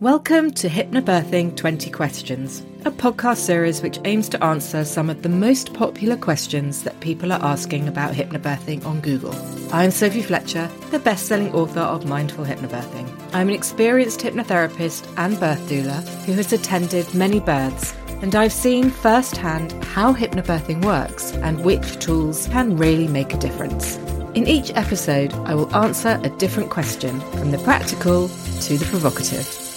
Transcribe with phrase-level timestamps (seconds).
[0.00, 5.28] Welcome to Hypnobirthing 20 Questions, a podcast series which aims to answer some of the
[5.28, 9.34] most popular questions that people are asking about hypnobirthing on Google.
[9.74, 13.10] I'm Sophie Fletcher, the best selling author of Mindful Hypnobirthing.
[13.32, 17.92] I'm an experienced hypnotherapist and birth doula who has attended many births,
[18.22, 23.96] and I've seen firsthand how hypnobirthing works and which tools can really make a difference.
[24.34, 29.67] In each episode, I will answer a different question from the practical to the provocative.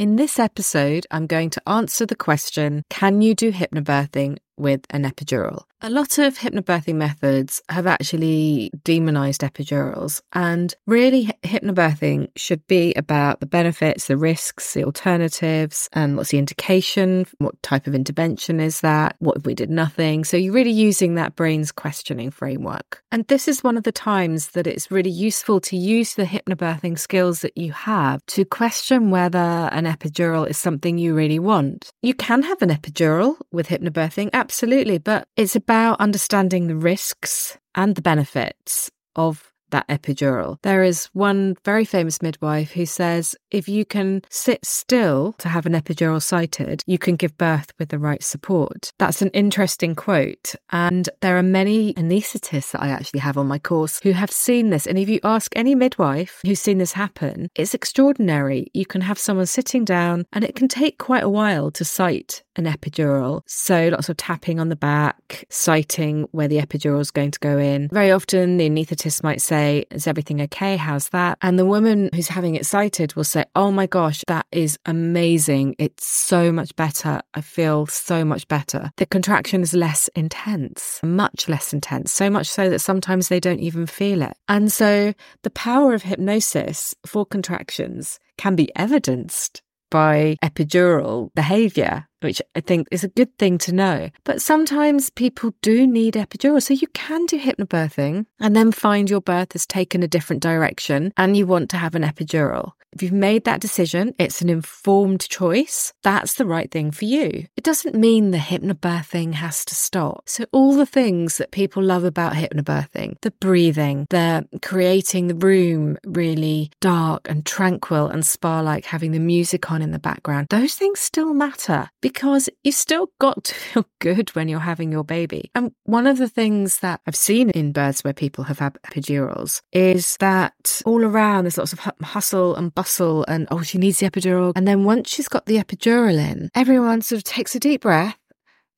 [0.00, 5.04] In this episode, I'm going to answer the question Can you do hypnobirthing with an
[5.04, 5.64] epidural?
[5.82, 13.40] A lot of hypnobirthing methods have actually demonized epidurals, and really, hypnobirthing should be about
[13.40, 18.82] the benefits, the risks, the alternatives, and what's the indication, what type of intervention is
[18.82, 20.24] that, what if we did nothing.
[20.24, 23.02] So, you're really using that brain's questioning framework.
[23.10, 26.98] And this is one of the times that it's really useful to use the hypnobirthing
[26.98, 31.90] skills that you have to question whether an epidural is something you really want.
[32.02, 34.49] You can have an epidural with hypnobirthing, absolutely,
[34.98, 40.58] but it's about understanding the risks and the benefits of that epidural.
[40.62, 45.66] There is one very famous midwife who says if you can sit still to have
[45.66, 48.92] an epidural sited, you can give birth with the right support.
[48.98, 50.54] That's an interesting quote.
[50.70, 54.70] And there are many anaesthetists that I actually have on my course who have seen
[54.70, 54.86] this.
[54.86, 58.70] And if you ask any midwife who's seen this happen, it's extraordinary.
[58.74, 62.42] You can have someone sitting down and it can take quite a while to site
[62.56, 63.42] an epidural.
[63.46, 67.58] So lots of tapping on the back, siting where the epidural is going to go
[67.58, 67.88] in.
[67.92, 69.59] Very often the anaesthetist might say,
[69.90, 70.76] is everything okay?
[70.76, 71.38] How's that?
[71.42, 75.76] And the woman who's having it sited will say, oh my gosh, that is amazing.
[75.78, 77.20] It's so much better.
[77.34, 78.90] I feel so much better.
[78.96, 83.60] The contraction is less intense, much less intense, so much so that sometimes they don't
[83.60, 84.36] even feel it.
[84.48, 92.42] And so the power of hypnosis for contractions can be evidenced by epidural behavior which
[92.54, 94.10] I think is a good thing to know.
[94.24, 96.62] But sometimes people do need epidural.
[96.62, 101.12] So you can do hypnobirthing and then find your birth has taken a different direction
[101.16, 102.72] and you want to have an epidural.
[102.92, 105.92] If you've made that decision, it's an informed choice.
[106.02, 107.46] That's the right thing for you.
[107.56, 110.28] It doesn't mean the hypnobirthing has to stop.
[110.28, 115.98] So all the things that people love about hypnobirthing, the breathing, the creating the room
[116.04, 121.00] really dark and tranquil and spa-like, having the music on in the background, those things
[121.00, 125.50] still matter because you still got to feel good when you're having your baby.
[125.54, 129.60] And one of the things that I've seen in births where people have had epidurals
[129.72, 134.08] is that all around there's lots of hustle and bustle and, oh, she needs the
[134.08, 134.52] epidural.
[134.56, 138.16] And then once she's got the epidural in, everyone sort of takes a deep breath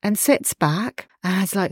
[0.01, 1.71] and sits back and it's like,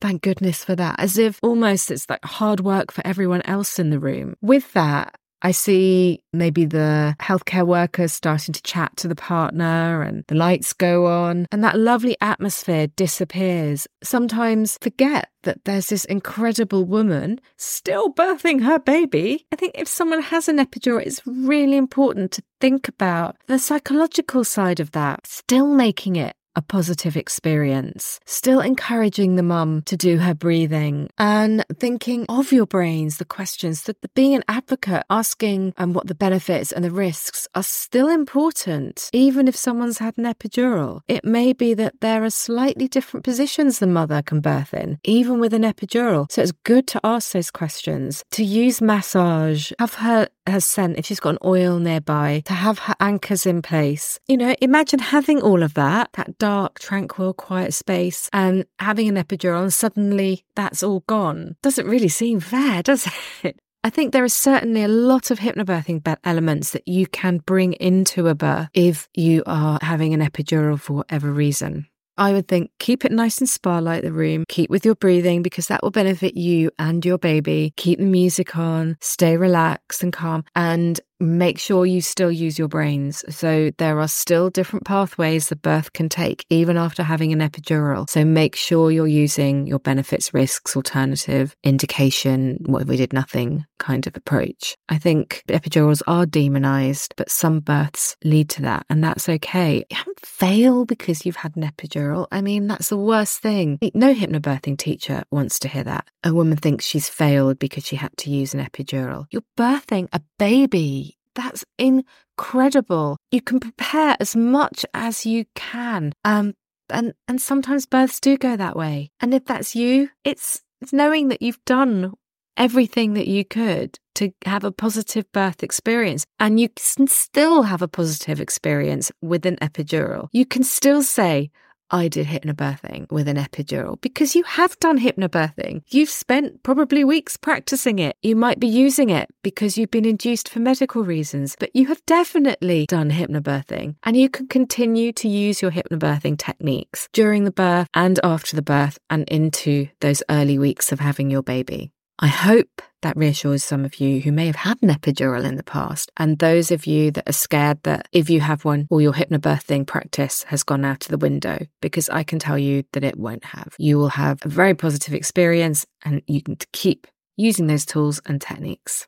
[0.00, 0.96] thank goodness for that.
[0.98, 4.36] As if almost it's like hard work for everyone else in the room.
[4.40, 10.24] With that, I see maybe the healthcare workers starting to chat to the partner and
[10.28, 13.88] the lights go on and that lovely atmosphere disappears.
[14.04, 19.44] Sometimes forget that there's this incredible woman still birthing her baby.
[19.52, 24.44] I think if someone has an epidural, it's really important to think about the psychological
[24.44, 30.18] side of that, still making it a positive experience, still encouraging the mum to do
[30.18, 35.92] her breathing and thinking of your brains, the questions that being an advocate, asking um,
[35.92, 41.00] what the benefits and the risks are still important, even if someone's had an epidural.
[41.08, 45.40] It may be that there are slightly different positions the mother can birth in, even
[45.40, 46.30] with an epidural.
[46.30, 51.06] So it's good to ask those questions, to use massage, have her her scent if
[51.06, 54.18] she's got an oil nearby, to have her anchors in place.
[54.26, 59.14] You know, imagine having all of that, that dark, tranquil, quiet space and having an
[59.14, 61.54] epidural and suddenly that's all gone.
[61.62, 63.08] Doesn't really seem fair, does
[63.44, 63.60] it?
[63.84, 68.26] I think there is certainly a lot of hypnobirthing elements that you can bring into
[68.26, 71.86] a birth if you are having an epidural for whatever reason.
[72.18, 75.42] I would think keep it nice and spa like the room, keep with your breathing
[75.42, 77.72] because that will benefit you and your baby.
[77.76, 82.68] Keep the music on, stay relaxed and calm, and make sure you still use your
[82.68, 83.24] brains.
[83.34, 88.08] So there are still different pathways the birth can take, even after having an epidural.
[88.10, 93.64] So make sure you're using your benefits, risks, alternative, indication, what if we did nothing
[93.82, 94.76] kind of approach.
[94.88, 99.84] I think epidurals are demonized, but some births lead to that, and that's okay.
[99.90, 102.28] You haven't failed because you've had an epidural.
[102.30, 103.80] I mean, that's the worst thing.
[103.92, 106.06] No hypnobirthing teacher wants to hear that.
[106.22, 109.26] A woman thinks she's failed because she had to use an epidural.
[109.30, 111.11] You're birthing a baby.
[111.34, 113.16] That's incredible.
[113.30, 116.12] You can prepare as much as you can.
[116.24, 116.54] Um,
[116.90, 119.10] and, and sometimes births do go that way.
[119.20, 122.12] And if that's you, it's, it's knowing that you've done
[122.56, 126.26] everything that you could to have a positive birth experience.
[126.38, 130.28] And you can still have a positive experience with an epidural.
[130.32, 131.50] You can still say,
[131.92, 135.82] I did hypnobirthing with an epidural because you have done hypnobirthing.
[135.90, 138.16] You've spent probably weeks practicing it.
[138.22, 142.04] You might be using it because you've been induced for medical reasons, but you have
[142.06, 147.88] definitely done hypnobirthing and you can continue to use your hypnobirthing techniques during the birth
[147.92, 151.90] and after the birth and into those early weeks of having your baby.
[152.18, 155.62] I hope that reassures some of you who may have had an epidural in the
[155.62, 159.12] past, and those of you that are scared that if you have one, all your
[159.12, 163.18] hypnobirthing practice has gone out of the window, because I can tell you that it
[163.18, 163.74] won't have.
[163.78, 167.06] You will have a very positive experience, and you can keep
[167.36, 169.06] using those tools and techniques.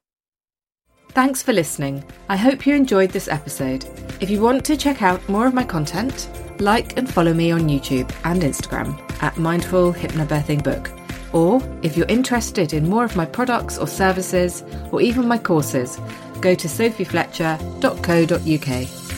[1.10, 2.04] Thanks for listening.
[2.28, 3.84] I hope you enjoyed this episode.
[4.20, 7.68] If you want to check out more of my content, like and follow me on
[7.68, 10.90] YouTube and Instagram at Mindful Hypnobirthing Book
[11.34, 16.00] or if you're interested in more of my products or services, or even my courses,
[16.40, 19.13] go to sophiefletcher.co.uk.